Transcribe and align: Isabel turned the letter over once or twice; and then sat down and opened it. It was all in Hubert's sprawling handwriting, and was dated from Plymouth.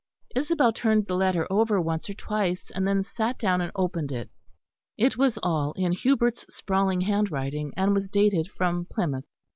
Isabel 0.35 0.73
turned 0.73 1.05
the 1.05 1.13
letter 1.13 1.45
over 1.51 1.79
once 1.79 2.09
or 2.09 2.15
twice; 2.15 2.71
and 2.71 2.87
then 2.87 3.03
sat 3.03 3.37
down 3.37 3.61
and 3.61 3.71
opened 3.75 4.11
it. 4.11 4.31
It 4.97 5.15
was 5.15 5.37
all 5.43 5.73
in 5.73 5.91
Hubert's 5.91 6.43
sprawling 6.49 7.01
handwriting, 7.01 7.71
and 7.77 7.93
was 7.93 8.09
dated 8.09 8.47
from 8.49 8.87
Plymouth. 8.91 9.25